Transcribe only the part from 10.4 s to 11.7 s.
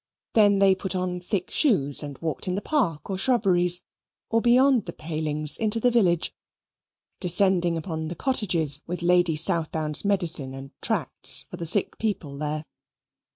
and tracts for the